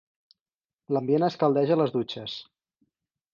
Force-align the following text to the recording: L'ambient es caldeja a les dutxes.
L'ambient 0.95 1.25
es 1.27 1.37
caldeja 1.43 1.77
a 1.77 1.81
les 1.83 1.93
dutxes. 1.97 2.39